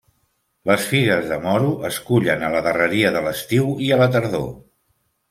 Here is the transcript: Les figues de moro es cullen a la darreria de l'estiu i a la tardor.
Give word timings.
Les 0.69 0.85
figues 0.93 1.27
de 1.31 1.37
moro 1.43 1.69
es 1.89 1.99
cullen 2.07 2.45
a 2.47 2.49
la 2.55 2.63
darreria 2.69 3.13
de 3.17 3.21
l'estiu 3.27 3.69
i 3.89 3.91
a 3.91 4.01
la 4.05 4.09
tardor. 4.17 4.49